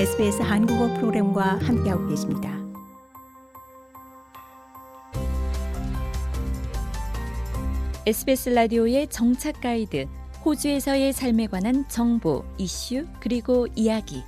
SBS 0.00 0.40
한국어 0.40 0.94
프로그램과 0.94 1.58
함께하고 1.58 2.08
계십니다. 2.08 2.58
SBS 8.06 8.48
라디오의 8.48 9.08
정착 9.08 9.60
가이드, 9.60 10.06
호주에서의 10.42 11.12
삶에 11.12 11.48
관한 11.48 11.86
정보, 11.90 12.46
이슈, 12.56 13.04
그리고 13.20 13.66
이야기. 13.76 14.22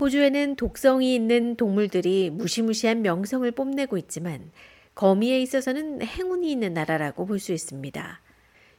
호주에는 0.00 0.56
독성이 0.56 1.14
있는 1.14 1.56
동물들이 1.56 2.30
무시무시한 2.30 3.02
명성을 3.02 3.50
뽐내고 3.50 3.98
있지만 3.98 4.52
거미에 4.94 5.42
있어서는 5.42 6.00
행운이 6.00 6.50
있는 6.50 6.72
나라라고 6.72 7.26
볼 7.26 7.38
수 7.38 7.52
있습니다. 7.52 8.23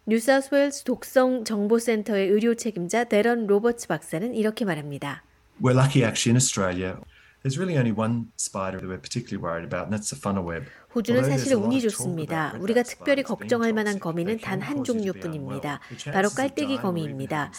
뉴사우스웨일스 0.07 0.83
독성 0.83 1.45
정보센터의 1.45 2.29
의료 2.29 2.53
책임자 2.53 3.05
데런 3.05 3.47
로버츠 3.47 3.87
박사는 3.87 4.35
이렇게 4.35 4.63
말합니다. 4.63 5.23
We're 5.59 5.75
lucky 5.75 6.03
actually 6.03 6.33
in 6.33 6.35
Australia. 6.35 6.99
There's 7.45 7.59
really 7.59 7.77
only 7.77 7.91
one 7.91 8.31
spider 8.37 8.79
that 8.79 8.87
we're 8.87 8.97
particularly 8.97 9.37
worried 9.37 9.65
about, 9.71 9.85
and 9.85 9.93
that's 9.93 10.09
the 10.09 10.17
funnel 10.19 10.43
web. 10.43 10.65
호주는 10.95 11.25
사실 11.25 11.53
운이 11.53 11.79
좋습니다. 11.81 12.55
우리가 12.59 12.81
특별히 12.81 13.21
걱정할 13.21 13.71
만한 13.71 13.99
거미는 13.99 14.39
단 14.39 14.61
한 14.61 14.83
종류뿐입니다. 14.83 15.79
바로 16.11 16.29
깔때기 16.29 16.77
거미입니다. 16.77 17.51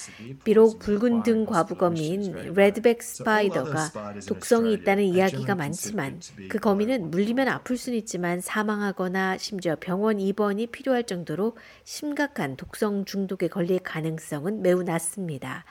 비록 0.43 0.81
붉은 0.81 1.23
등 1.23 1.47
과부거미인 1.47 2.55
redback 2.55 3.01
spider가 3.01 3.93
독성이 4.27 4.73
있다는 4.73 5.05
이야기가 5.05 5.55
많지만 5.55 6.21
그 6.49 6.59
거미는 6.59 7.13
물리면 7.13 7.47
아플 7.47 7.77
수는 7.77 7.97
있지만 7.99 8.41
사망하거나 8.41 9.39
심지어 9.39 9.77
병원 9.79 10.19
입원이 10.19 10.67
필요할 10.69 11.05
정도로 11.05 11.57
심각한 11.85 12.57
독성 12.57 13.05
중독에 13.05 13.47
걸릴 13.47 13.79
가능성은 13.79 14.63
매우 14.63 14.83
낮습니다. 14.83 15.65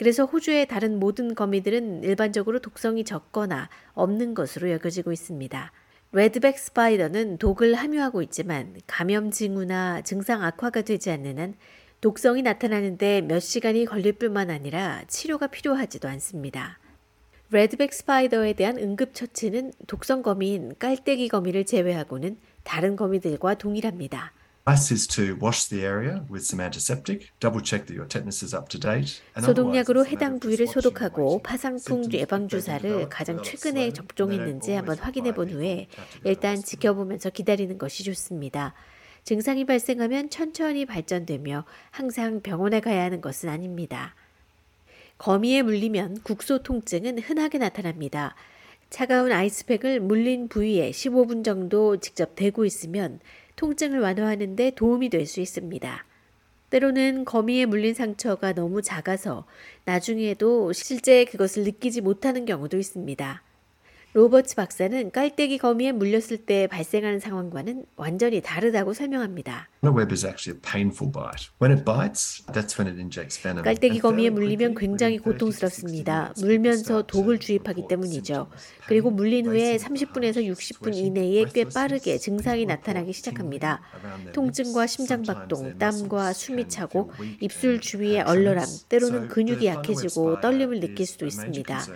그래서 0.00 0.24
호주의 0.24 0.66
다른 0.66 0.98
모든 0.98 1.34
거미들은 1.34 2.04
일반적으로 2.04 2.58
독성이 2.60 3.04
적거나 3.04 3.68
없는 3.92 4.32
것으로 4.32 4.70
여겨지고 4.70 5.12
있습니다. 5.12 5.72
레드백 6.12 6.58
스파이더는 6.58 7.36
독을 7.36 7.74
함유하고 7.74 8.22
있지만 8.22 8.80
감염 8.86 9.30
징후나 9.30 10.00
증상 10.00 10.42
악화가 10.42 10.80
되지 10.80 11.10
않는 11.10 11.38
한 11.38 11.54
독성이 12.00 12.40
나타나는데 12.40 13.20
몇 13.20 13.40
시간이 13.40 13.84
걸릴 13.84 14.14
뿐만 14.14 14.48
아니라 14.48 15.02
치료가 15.06 15.48
필요하지도 15.48 16.08
않습니다. 16.08 16.78
레드백 17.50 17.92
스파이더에 17.92 18.54
대한 18.54 18.78
응급처치는 18.78 19.74
독성 19.86 20.22
거미인 20.22 20.76
깔때기 20.78 21.28
거미를 21.28 21.66
제외하고는 21.66 22.38
다른 22.64 22.96
거미들과 22.96 23.56
동일합니다. 23.56 24.32
Advice 24.66 24.92
is 24.92 25.06
to 25.06 25.36
wash 25.40 25.68
the 25.68 25.84
area 25.84 26.22
with 26.28 26.44
some 26.44 26.60
antiseptic, 26.60 27.32
double 27.40 27.62
check 27.62 27.86
that 27.86 27.94
your 27.94 28.06
tetanus 28.06 28.42
is 28.42 28.54
up 28.54 28.68
to 28.68 28.78
date. 28.78 29.22
and 29.34 29.46
소독약으로 29.46 30.06
해당 30.06 30.38
부위를 30.38 30.66
소독하고. 30.66 31.40
파상풍 31.42 32.12
예방 32.12 32.46
주사를 32.46 33.08
가장 33.08 33.42
최근에. 33.42 33.92
접종했는지 33.92 34.72
한번 34.72 34.98
확인해 34.98 35.32
본 35.34 35.50
후에 35.50 35.88
일단 36.24 36.56
지켜보면서 36.62 37.30
기다리는 37.30 37.78
것이 37.78 38.04
좋습니다. 38.04 38.74
증상이 39.24 39.64
발생하면 39.64 40.28
천천히 40.30 40.84
발전되며 40.84 41.64
항상 41.90 42.40
병원에 42.40 42.80
가야 42.80 43.02
하는 43.04 43.20
것은 43.20 43.48
아닙니다. 43.48 44.14
거미에 45.18 45.62
물리면 45.62 46.20
국소 46.22 46.62
통증은 46.62 47.18
흔하게 47.18 47.58
나타납니다. 47.58 48.34
차가운 48.90 49.32
아이스팩을 49.32 50.00
물린 50.00 50.48
부위에 50.48 50.90
15분 50.90 51.44
정도 51.44 51.98
직접 51.98 52.34
대고 52.34 52.64
있으면 52.64 53.20
통증을 53.60 54.00
완화하는 54.00 54.56
데 54.56 54.70
도움이 54.70 55.10
될 55.10 55.26
수 55.26 55.40
있습니다. 55.40 56.04
때로는 56.70 57.24
거미에 57.24 57.66
물린 57.66 57.94
상처가 57.94 58.52
너무 58.54 58.80
작아서 58.80 59.44
나중에도 59.84 60.72
실제 60.72 61.24
그것을 61.24 61.64
느끼지 61.64 62.00
못하는 62.00 62.46
경우도 62.46 62.78
있습니다. 62.78 63.42
로버츠 64.14 64.56
박사는 64.56 65.10
깔때기 65.10 65.58
거미에 65.58 65.92
물렸을 65.92 66.38
때 66.38 66.66
발생하는 66.68 67.20
상황과는 67.20 67.84
완전히 67.96 68.40
다르다고 68.40 68.94
설명합니다. 68.94 69.68
A 69.82 69.88
web 69.88 70.12
is 70.12 70.26
actually 70.26 70.58
a 70.58 70.60
painful 70.60 71.08
bite. 71.08 71.48
When 71.56 71.72
it 71.72 71.86
bites, 71.86 72.42
that's 72.52 72.76
when 72.76 72.86
it 72.86 73.00
injects 73.00 73.40
venom. 73.40 73.64
깔때기 73.64 74.00
거미에 74.00 74.28
물리면 74.28 74.74
굉장히 74.74 75.16
within 75.16 75.24
30 75.24 75.38
to 75.40 75.48
60 75.48 75.56
고통스럽습니다. 75.56 76.34
물면서 76.36 77.02
독을 77.06 77.38
주입하기 77.38 77.88
때문이죠. 77.88 78.48
그리고 78.86 79.10
물린 79.10 79.46
후에 79.46 79.78
racing 79.78 80.04
of 80.04 80.20
the 80.20 80.32
30분에서 80.32 80.44
heart, 80.44 80.52
60분 80.52 80.88
sweating, 80.92 81.18
이내에 81.18 81.44
꽤 81.54 81.64
빠르게 81.64 82.18
증상이 82.18 82.66
나타나기 82.66 83.14
시작합니다. 83.14 83.80
통증과. 84.34 84.86
심장박동, 84.86 85.78
땀과 85.78 86.34
숨이 86.34 86.68
차고 86.68 87.12
입술 87.40 87.80
have 87.80 88.20
얼얼함. 88.20 88.66
때로는 88.90 89.28
근육이 89.28 89.66
약해지고 89.66 90.40
떨림을 90.40 90.80
느낄 90.80 91.06
수도 91.06 91.24
있습니다. 91.24 91.86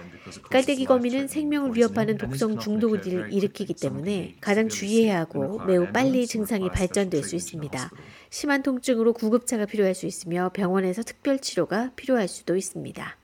깔때기 0.51 0.87
거미는 0.87 1.29
생명을 1.29 1.77
위협하는 1.77 2.17
독성 2.17 2.59
중독을 2.61 3.03
일으키기 3.31 3.75
때문에 3.75 4.37
가장 4.41 4.71
주의해야 4.71 5.21
하고 5.21 5.63
매우 5.67 5.93
빨리 5.93 6.27
증상이 6.27 6.71
발전될 6.71 7.23
수 7.25 7.37
in 7.37 7.74
있습니다. 7.75 7.91
심한 8.31 8.63
통증으로 8.63 9.13
구급차가 9.13 9.67
필요할 9.67 9.95
수 9.95 10.07
있으며 10.07 10.51
병원에서 10.55 11.03
특별 11.03 11.39
치료가 11.39 11.91
필요할 11.97 12.29
수도 12.29 12.57
있습니다. 12.57 13.19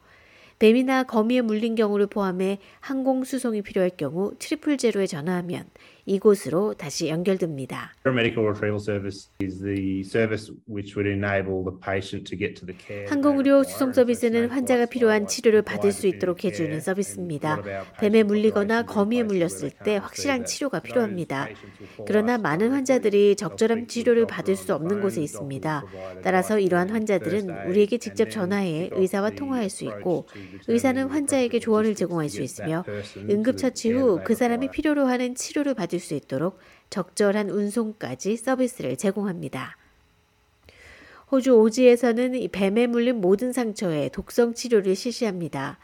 뱀이나 0.58 1.04
거미에 1.04 1.40
물린 1.40 1.74
경우를 1.74 2.06
포함해 2.06 2.58
항공 2.80 3.24
수송이 3.24 3.62
필요할 3.62 3.90
경우 3.96 4.32
triple 4.38 4.78
zero에 4.78 5.06
전화하면 5.06 5.64
이곳으로 6.08 6.74
다시 6.74 7.08
연결됩니다. 7.08 7.92
Paramedical 8.02 8.48
retrieval 8.48 8.80
service 8.80 9.28
is 9.42 9.60
the 9.62 10.00
service 10.00 10.50
which 10.66 10.96
would 10.96 11.06
enable 11.06 11.62
the 11.62 11.76
patient 11.78 12.24
to 12.24 12.38
get 12.38 12.54
to 12.58 12.66
the 12.66 12.74
care. 12.78 13.06
항공의료 13.08 13.62
수송 13.64 13.92
서비스는 13.92 14.48
환자가 14.48 14.86
필요한 14.86 15.26
치료를 15.26 15.62
받을 15.62 15.92
수 15.92 16.06
있도록 16.06 16.44
해주는 16.44 16.80
서비스입니다. 16.80 17.62
뱀에 18.00 18.22
물리거나 18.22 18.84
거미에 18.86 19.22
물렸을 19.22 19.70
때 19.84 19.98
확실한 19.98 20.46
치료가 20.46 20.80
필요합니다. 20.80 21.48
그러나 22.06 22.38
많은 22.38 22.70
환자들이 22.70 23.36
적절한 23.36 23.86
치료를 23.88 24.26
받을 24.26 24.56
수 24.56 24.74
없는 24.74 25.02
곳에 25.02 25.20
있습니다. 25.20 25.84
따라서 26.22 26.58
이러한 26.58 26.88
환자들은 26.88 27.68
우리에게 27.68 27.98
직접 27.98 28.30
전화해 28.30 28.88
의사와 28.92 29.30
통화할 29.30 29.68
수 29.68 29.84
있고 29.84 30.26
의사는 30.68 31.06
환자에게 31.06 31.60
조언을 31.60 31.94
제공할 31.94 32.30
수 32.30 32.40
있으며 32.40 32.84
응급처치 33.28 33.90
후 33.92 34.08
그 34.24 34.34
사람이 34.34 34.70
필요로 34.70 35.06
하는 35.06 35.34
치료를 35.34 35.74
받을 35.74 35.97
수 36.00 36.14
있도록 36.14 36.58
적절한 36.90 37.50
운송까지 37.50 38.36
서비스를 38.36 38.96
제공합니다. 38.96 39.76
호주 41.30 41.52
오지에서는 41.52 42.34
이 42.34 42.48
뱀에 42.48 42.86
물린 42.86 43.20
모든 43.20 43.52
상처에 43.52 44.08
독성 44.08 44.54
치료를 44.54 44.96
실시합니다. 44.96 45.78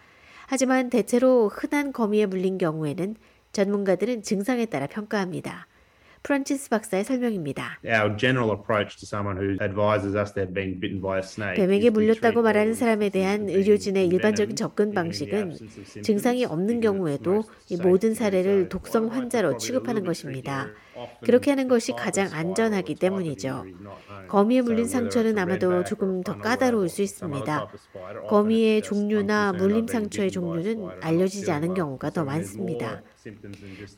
하지만 0.47 0.91
대체로 0.91 1.49
흔한 1.49 1.93
거미에 1.93 2.27
물린 2.27 2.59
경우에는 2.59 3.17
전문가들은 3.53 4.23
증상에 4.23 4.67
따라 4.67 4.87
평가합니다. 4.87 5.67
프란치스 6.25 6.71
박사의 6.71 7.05
설명입니다. 7.05 7.81
Our 7.85 8.17
general 8.17 8.51
approach 8.51 8.97
to 8.97 9.05
someone 9.05 9.37
who 9.37 9.59
advises 9.63 10.17
us 10.17 10.33
they've 10.33 10.55
been 10.55 10.81
bitten 10.81 11.03
by 11.03 11.19
a 11.19 11.23
snake. 11.23 11.57
뱀에게 11.57 11.91
물렸다고 11.91 12.41
말하는 12.41 12.73
사람에 12.73 13.11
대한 13.11 13.51
의료진의 13.51 14.09
일반적인 14.09 14.57
접근 14.57 14.95
방식은 14.95 15.53
증상이 16.03 16.47
없는 16.47 16.81
경우에도 16.81 17.45
모든 17.83 18.15
사례를. 18.15 18.71
독성 18.71 19.13
환자로 19.13 19.59
취급하는 19.59 20.05
것입니다. 20.05 20.71
그렇게 21.23 21.51
하는 21.51 21.69
것이 21.69 21.93
가장 21.93 22.33
안전하기 22.33 22.95
때문이죠. 22.95 23.65
거미에 24.29 24.63
물린 24.63 24.87
상처는 24.87 25.39
아마도 25.39 25.85
조금 25.85 26.23
더 26.23 26.39
까다로울 26.39 26.89
수 26.89 27.03
있습니다. 27.03 27.69
거미의 28.29 28.83
종류나 28.83 29.53
물림 29.53 29.87
상처의 29.87 30.31
종류는 30.31 30.89
알려지지 31.01 31.51
않은. 31.51 31.75
경우가 31.75 32.11
더 32.11 32.25
많습니다. 32.25 33.03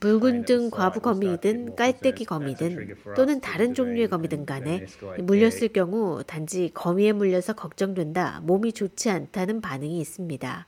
붉은 0.01 0.45
등. 0.45 0.71
과부 0.71 1.01
거미든 1.01 1.77
깔때기 1.77 2.25
거미든 2.25 2.97
또는 3.15 3.41
다른 3.41 3.75
종류의 3.75 4.09
거미든 4.09 4.47
간에 4.47 4.87
물렸을. 5.19 5.69
경우 5.69 6.23
단지 6.27 6.71
거미에 6.73 7.13
물려서 7.13 7.53
걱정된다, 7.53 8.41
몸이 8.45 8.73
좋지 8.73 9.11
않다는 9.11 9.61
반응이 9.61 10.01
있습니다. 10.01 10.67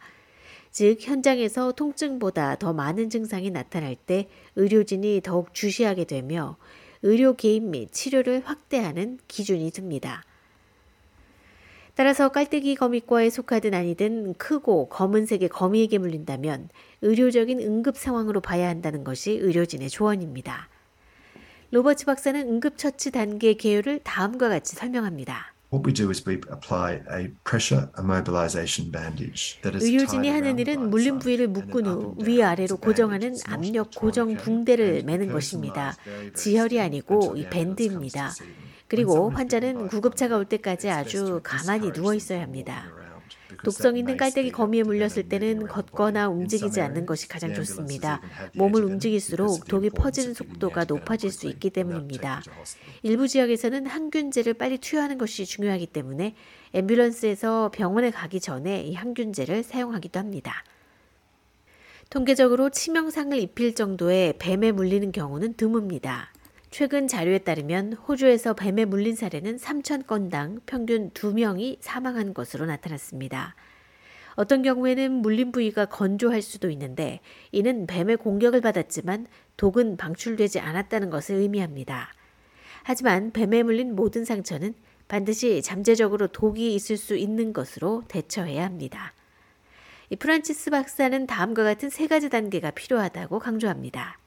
즉, 0.70 0.98
현장에서 1.00 1.72
통증보다 1.72 2.56
더 2.56 2.72
많은 2.72 3.10
증상이 3.10 3.50
나타날 3.50 3.96
때 3.96 4.28
의료진이 4.56 5.22
더욱 5.22 5.54
주시하게 5.54 6.04
되며 6.04 6.56
의료 7.02 7.34
개입 7.34 7.62
및 7.64 7.92
치료를 7.92 8.42
확대하는 8.44 9.18
기준이 9.28 9.70
듭니다. 9.70 10.24
따라서 11.94 12.28
깔때기 12.28 12.76
거미과에 12.76 13.28
속하든 13.28 13.74
아니든 13.74 14.34
크고 14.34 14.88
검은색의 14.88 15.48
거미에게 15.48 15.98
물린다면 15.98 16.68
의료적인 17.02 17.60
응급 17.60 17.96
상황으로 17.96 18.40
봐야 18.40 18.68
한다는 18.68 19.02
것이 19.02 19.32
의료진의 19.32 19.90
조언입니다. 19.90 20.68
로버츠 21.72 22.06
박사는 22.06 22.40
응급처치 22.40 23.10
단계 23.10 23.54
개요를 23.54 23.98
다음과 24.04 24.48
같이 24.48 24.76
설명합니다. 24.76 25.57
What 25.70 25.86
we 25.86 25.92
do 25.92 26.10
is 26.10 26.24
we 26.26 26.40
apply 26.50 27.02
a 27.12 27.28
pressure 27.44 27.90
immobilization 27.98 28.90
bandage 28.90 29.60
that 29.60 29.76
is 29.76 29.84
의료진이 29.84 30.30
하는 30.30 30.58
일은 30.58 30.88
물린 30.88 31.18
부위를 31.18 31.48
묶은 31.48 31.86
후. 31.86 32.16
위아래로. 32.24 32.78
고정하는 32.78 33.34
압력 33.46 33.90
고정. 33.94 34.34
붕대를 34.34 35.02
매는 35.04 35.30
것입니다. 35.30 35.94
지혈이 36.34 36.80
아니고 36.80 37.34
이 37.36 37.48
밴드입니다. 37.50 38.32
그리고 38.86 39.28
환자는 39.28 39.88
구급차가 39.88 40.38
올 40.38 40.46
때까지 40.46 40.88
아주 40.88 41.40
가만히 41.42 41.92
누워 41.92 42.14
있어야 42.14 42.40
합니다. 42.40 42.86
독성 43.64 43.96
있는 43.96 44.16
깔때기 44.16 44.52
거미에 44.52 44.82
물렸을 44.82 45.28
때는 45.28 45.66
걷거나 45.66 46.28
움직이지 46.28 46.80
않는 46.80 47.06
것이 47.06 47.28
가장 47.28 47.54
좋습니다. 47.54 48.20
몸을 48.54 48.84
움직일수록 48.84 49.66
독이 49.66 49.90
퍼지는 49.90 50.34
속도가 50.34 50.84
높아질 50.84 51.30
수 51.30 51.48
있기 51.48 51.70
때문입니다. 51.70 52.42
일부 53.02 53.26
지역에서는 53.26 53.86
항균제를 53.86 54.54
빨리 54.54 54.78
투여하는 54.78 55.18
것이 55.18 55.44
중요하기 55.44 55.86
때문에 55.88 56.34
앰뷸런스에서 56.74 57.72
병원에 57.72 58.10
가기 58.10 58.40
전에 58.40 58.82
이 58.82 58.94
항균제를 58.94 59.62
사용하기도 59.62 60.18
합니다. 60.18 60.64
통계적으로 62.10 62.70
치명상을 62.70 63.38
입힐 63.38 63.74
정도의 63.74 64.34
뱀에 64.38 64.72
물리는 64.72 65.12
경우는 65.12 65.54
드뭅니다. 65.54 66.28
최근 66.70 67.08
자료에 67.08 67.38
따르면 67.38 67.94
호주에서 67.94 68.54
뱀에 68.54 68.84
물린 68.84 69.16
사례는 69.16 69.56
3,000건당 69.56 70.60
평균 70.66 71.10
2명이 71.10 71.78
사망한 71.80 72.34
것으로 72.34 72.66
나타났습니다. 72.66 73.54
어떤 74.34 74.62
경우에는 74.62 75.10
물린 75.10 75.50
부위가 75.50 75.86
건조할 75.86 76.42
수도 76.42 76.70
있는데 76.70 77.20
이는 77.50 77.86
뱀의 77.86 78.18
공격을 78.18 78.60
받았지만 78.60 79.26
독은 79.56 79.96
방출되지 79.96 80.60
않았다는 80.60 81.10
것을 81.10 81.36
의미합니다. 81.36 82.12
하지만 82.84 83.32
뱀에 83.32 83.62
물린 83.62 83.96
모든 83.96 84.24
상처는 84.24 84.74
반드시 85.08 85.62
잠재적으로 85.62 86.28
독이 86.28 86.74
있을 86.74 86.98
수 86.98 87.16
있는 87.16 87.52
것으로 87.52 88.04
대처해야 88.08 88.64
합니다. 88.64 89.14
이 90.10 90.16
프란치스 90.16 90.70
박사는 90.70 91.26
다음과 91.26 91.64
같은 91.64 91.90
세 91.90 92.06
가지 92.06 92.28
단계가 92.28 92.70
필요하다고 92.70 93.38
강조합니다. 93.38 94.18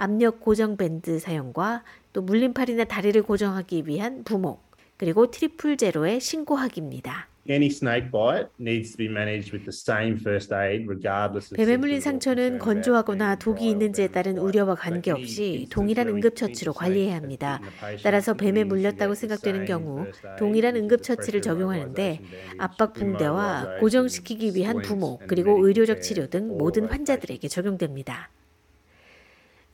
압력 0.00 0.40
고정 0.40 0.78
밴드 0.78 1.18
사용과 1.18 1.84
또 2.14 2.22
물린 2.22 2.53
팔이나 2.53 2.84
다리를 2.84 3.22
고정하기 3.22 3.86
위한 3.86 4.24
부목, 4.24 4.62
그리고 4.96 5.30
triple 5.30 5.76
zero에 5.76 6.20
신고하기입니다. 6.20 7.28
Any 7.48 7.66
snake 7.66 8.10
bite 8.10 8.48
needs 8.58 8.92
to 8.92 8.96
be 8.96 9.08
managed 9.08 9.52
with 9.52 9.64
the 9.64 9.72
same 9.72 10.16
first 10.18 10.54
aid 10.54 10.86
regardless 10.88 11.52
of 11.52 11.56
뱀에 11.56 11.76
물린 11.76 12.00
상처는 12.00 12.58
건조하거나 12.58 13.36
독이 13.36 13.68
있는지에 13.68 14.08
따른. 14.08 14.38
우려와 14.38 14.74
관계없이 14.74 15.66
동일한 15.70 16.08
응급 16.08 16.34
처치로 16.34 16.72
think 16.72 16.78
the 16.78 16.78
관리해야 16.78 17.16
합니다. 17.16 17.60
따라서 18.02 18.32
뱀에 18.32 18.64
물렸다고 18.64 19.14
생각되는 19.14 19.66
경우 19.66 20.06
동일한 20.38 20.76
응급 20.76 21.02
처치를 21.02 21.40
pressure 21.40 21.42
적용하는데 21.42 22.20
압박 22.56 22.94
붕대와 22.94 23.76
고정시키기 23.80 24.54
위한 24.54 24.80
부목 24.80 25.26
그리고 25.26 25.66
의료적 25.66 26.00
치료 26.00 26.26
등 26.28 26.56
모든 26.56 26.86
환자들에게 26.86 27.46
적용됩니다. 27.48 28.30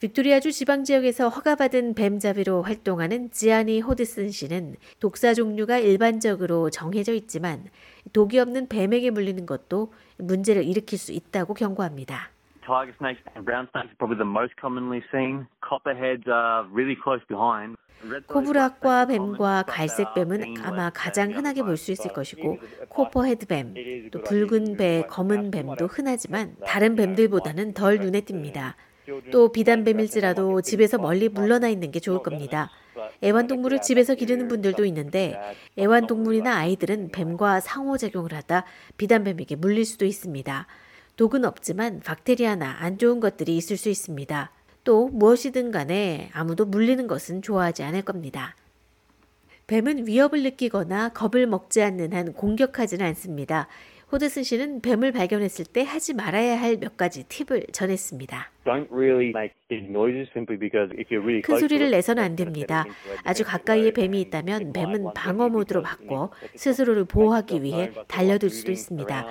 빅토리아주 0.00 0.52
지방 0.52 0.84
지역에서 0.84 1.30
허가받은 1.30 1.94
뱀잡이로 1.94 2.60
활동하는 2.62 3.30
지아니 3.30 3.80
호드슨 3.80 4.28
씨는 4.30 4.76
독사 5.00 5.32
종류가 5.32 5.78
일반적으로 5.78 6.68
정해져 6.68 7.14
있지만 7.14 7.64
독이 8.12 8.38
없는 8.38 8.68
뱀에게 8.68 9.10
물리는 9.10 9.46
것도 9.46 9.92
문제를 10.18 10.64
일으킬 10.64 10.98
수 10.98 11.12
있다고 11.12 11.54
경고합니다. 11.54 12.28
Tiger 12.66 12.92
snakes 12.98 13.24
and 13.34 13.46
brown 13.46 13.68
snakes 13.72 13.88
are 13.88 13.96
probably 13.96 14.18
the 14.18 14.28
most 14.28 14.52
commonly 14.60 15.00
seen. 15.10 15.46
Copperheads 15.66 16.28
are 16.28 16.68
really 16.74 16.96
close 17.02 17.24
behind. 17.26 17.76
코브라과 18.26 19.06
뱀과 19.06 19.62
갈색뱀은 19.66 20.56
아마 20.62 20.90
가장 20.90 21.32
흔하게 21.32 21.62
볼 21.62 21.78
수 21.78 21.90
있을 21.92 22.12
것이고 22.12 22.58
코퍼헤드뱀, 22.90 24.10
또 24.10 24.20
붉은 24.20 24.76
배, 24.76 25.04
검은 25.08 25.50
뱀도 25.50 25.86
흔하지만 25.86 26.54
다른 26.66 26.94
뱀들보다는 26.96 27.72
덜 27.72 27.96
눈에 27.98 28.20
띕니다. 28.20 28.74
또 29.30 29.52
비단뱀일지라도 29.52 30.62
집에서 30.62 30.98
멀리 30.98 31.28
물러나 31.28 31.68
있는 31.68 31.90
게 31.90 32.00
좋을 32.00 32.22
겁니다. 32.22 32.70
애완동물을 33.22 33.80
집에서 33.82 34.14
기르는 34.14 34.48
분들도 34.48 34.84
있는데 34.86 35.38
애완동물이나 35.78 36.56
아이들은 36.56 37.10
뱀과 37.10 37.60
상호작용을 37.60 38.32
하다 38.32 38.64
비단뱀에게 38.96 39.56
물릴 39.56 39.84
수도 39.84 40.04
있습니다. 40.04 40.66
독은 41.16 41.44
없지만 41.44 42.00
박테리아나 42.00 42.76
안 42.80 42.98
좋은 42.98 43.20
것들이 43.20 43.56
있을 43.56 43.76
수 43.76 43.88
있습니다. 43.88 44.50
또 44.84 45.08
무엇이든 45.08 45.70
간에 45.70 46.30
아무도 46.32 46.64
물리는 46.64 47.06
것은 47.06 47.42
좋아하지 47.42 47.82
않을 47.82 48.02
겁니다. 48.02 48.54
뱀은 49.66 50.06
위협을 50.06 50.44
느끼거나 50.44 51.08
겁을 51.08 51.46
먹지 51.46 51.82
않는 51.82 52.12
한 52.12 52.32
공격하지는 52.34 53.04
않습니다. 53.06 53.66
호드슨 54.12 54.44
씨는 54.44 54.82
뱀을 54.82 55.10
발견했을 55.12 55.64
때 55.64 55.82
하지 55.82 56.14
말아야 56.14 56.60
할 56.60 56.76
몇 56.78 56.96
가지 56.96 57.24
팁을 57.24 57.66
전했습니다. 57.72 58.52
Don't 58.64 58.88
really 58.90 59.28
make 59.30 59.54
big 59.68 59.86
noises 59.88 60.28
simply 60.32 60.58
because 60.58 60.90
if 60.98 61.08
you're 61.14 61.22
really 61.22 61.40
큰 61.40 61.58
소리를 61.58 61.88
내서는 61.90 62.22
안 62.22 62.34
됩니다. 62.36 62.84
아주 63.22 63.44
가까이에 63.44 63.92
뱀이 63.92 64.20
있다면 64.22 64.72
뱀은 64.72 65.14
방어 65.14 65.48
모드로 65.48 65.82
바꿔 65.82 66.30
스스로를 66.56 67.04
보호하기 67.04 67.62
위해 67.62 67.92
달려들 68.08 68.50
수도 68.50 68.72
있습니다. 68.72 69.26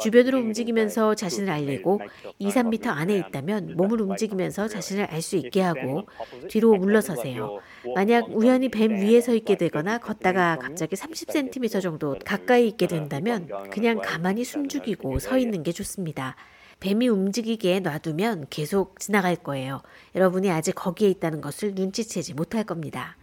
주변으로 0.00 0.38
움직이면서. 0.38 1.14
자신을 1.14 1.50
알리고 1.50 2.00
yourself 2.00 2.34
2, 2.38 2.50
known 2.50 2.52
by 2.52 2.62
3m 2.62 2.66
moving 2.66 2.88
안에 2.88 3.12
around. 3.14 3.28
있다면 3.28 3.76
몸을 3.76 4.00
움직이면서. 4.02 4.68
자신을 4.68 5.04
알 5.04 5.22
수 5.22 5.36
있게 5.36 5.60
하고 5.62 6.06
뒤로 6.48 6.74
물러서세요. 6.76 7.60
만약 7.94 8.26
우연히 8.30 8.68
뱀 8.68 8.90
위에 9.00 9.20
서 9.22 9.34
있게 9.34 9.56
되거나 9.56 9.92
30 9.98 10.02
걷다가 10.06 10.56
갑자기 10.58 10.96
from 10.96 11.12
you, 11.12 11.50
30cm 11.50 11.80
정도 11.80 12.16
가까이 12.24 12.68
있게 12.68 12.86
된다면 12.86 13.48
그냥 13.70 13.96
way, 13.96 14.08
가만히 14.14 14.44
숨죽이고 14.44 15.18
서 15.18 15.38
있는 15.38 15.64
게 15.64 15.72
좋습니다. 15.72 16.36
뱀이 16.78 17.08
움직이게 17.08 17.80
놔두면 17.80 18.46
계속 18.48 19.00
지나갈 19.00 19.34
거예요. 19.34 19.82
여러분이 20.14 20.52
아직 20.52 20.76
거기에 20.76 21.08
있다는 21.08 21.40
것을 21.40 21.74
눈치채지 21.74 22.34
못할 22.34 22.62
겁니다. 22.62 23.16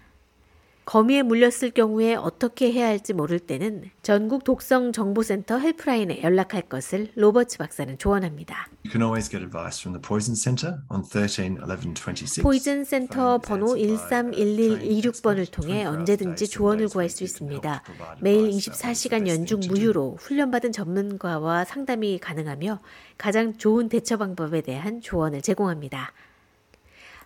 거미에 0.86 1.22
물렸을 1.22 1.72
경우에 1.72 2.16
어떻게 2.16 2.72
해야 2.72 2.88
할지 2.88 3.14
모를 3.14 3.40
때는 3.40 3.92
전국 4.02 4.44
독성 4.44 4.92
정보센터 4.92 5.60
helpline에 5.60 6.24
연락할 6.24 6.64
것을 6.64 7.12
로버츠 7.16 7.60
박사는 7.60 7.98
조언합니다. 7.98 8.68
You 8.84 8.92
can 8.92 9.04
always 9.04 9.30
get 9.30 9.44
advice 9.44 9.80
from 9.80 9.94
the 9.94 10.02
Poison 10.02 10.36
Centre 10.36 10.82
on 10.90 11.04
13 11.04 11.60
11 11.62 11.94
26. 11.94 12.42
Poison 12.42 12.84
센터 12.84 13.38
번호 13.38 13.78
is 13.78 14.02
answered 14.02 14.10
by 14.10 14.42
a 14.42 14.56
trained 14.56 15.06
131126번을 15.06 15.40
expert 15.40 15.52
통해 15.52 15.72
24 15.72 15.78
hours 15.78 15.82
a 15.82 15.86
언제든지 15.86 16.48
조언을 16.48 16.88
구할 16.90 17.10
수 17.10 17.24
있습니다. 17.24 17.84
매일 18.20 18.50
advice 18.50 18.68
about 18.68 18.82
what's 18.82 19.02
the 19.02 19.10
24시간 19.10 19.26
best 19.26 19.30
연중. 19.30 19.60
무료로 19.70 20.18
훈련받은 20.20 20.72
전문가와 20.72 21.64
상담이 21.66 22.20
가능하며 22.20 22.80
가장 23.18 23.58
좋은 23.58 23.88
대처 23.88 24.18
방법에 24.18 24.62
대한 24.62 25.00
조언을 25.00 25.42
제공합니다. 25.44 26.12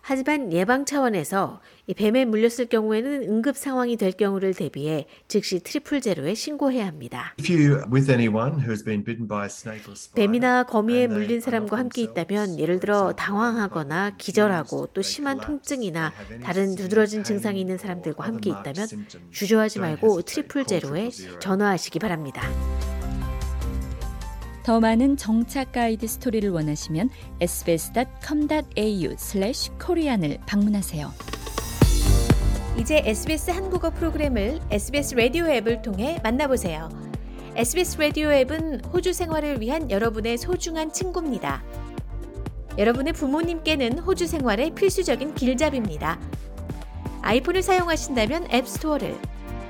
하지만 0.08 0.52
예방 0.52 0.84
차원에서 0.84 1.60
이 1.88 1.94
뱀에 1.94 2.26
물렸을 2.26 2.66
경우에는 2.66 3.24
응급 3.24 3.56
상황이 3.56 3.96
될 3.96 4.12
경우를 4.12 4.54
대비해 4.54 5.04
즉시 5.26 5.58
Triple 5.58 6.00
Zero에 6.00 6.34
신고해야 6.34 6.86
합니다. 6.86 7.34
If 7.40 7.52
you 7.52 7.82
with 7.92 8.08
anyone 8.08 8.52
who 8.52 8.68
has 8.68 8.84
been 8.84 9.02
bitten 9.02 9.26
by 9.26 9.42
a 9.42 9.46
snake 9.46 9.82
or 9.88 9.94
spider, 9.94 10.14
뱀이나 10.14 10.62
거미에 10.62 11.08
물린 11.08 11.40
사람과 11.40 11.76
함께 11.76 12.02
있다면 12.02 12.60
예를 12.60 12.78
들어 12.78 13.14
당황하거나 13.14 14.12
기절하고 14.16 14.86
또 14.94 15.02
심한 15.02 15.40
통증이나 15.40 16.12
다른 16.40 16.76
두드러진 16.76 17.24
증상이 17.24 17.60
있는 17.60 17.76
사람들과 17.76 18.24
함께 18.24 18.50
있다면 18.50 18.86
주저하지 19.32 19.80
말고 19.80 20.22
Triple 20.22 20.66
Zero에. 20.66 21.10
전화하시기 21.40 21.98
바랍니다. 21.98 22.42
더 24.66 24.80
많은 24.80 25.16
정착 25.16 25.70
가이드 25.70 26.08
스토리를 26.08 26.50
원하시면 26.50 27.10
sbs.com.au/korean을 27.40 30.38
방문하세요. 30.44 31.12
이제 32.76 33.00
SBS 33.04 33.52
한국어 33.52 33.90
프로그램을 33.90 34.58
SBS 34.68 35.14
라디오 35.14 35.46
앱을 35.46 35.82
통해 35.82 36.18
만나보세요. 36.24 36.88
SBS 37.54 37.98
라디오 37.98 38.32
앱은 38.32 38.86
호주 38.86 39.12
생활을 39.12 39.60
위한 39.60 39.88
여러분의 39.88 40.36
소중한 40.36 40.92
친구입니다. 40.92 41.62
여러분의 42.76 43.12
부모님께는 43.12 44.00
호주 44.00 44.26
생활의 44.26 44.74
필수적인 44.74 45.36
길잡이입니다. 45.36 46.18
아이폰을 47.22 47.62
사용하신다면 47.62 48.48
앱스토어를, 48.52 49.16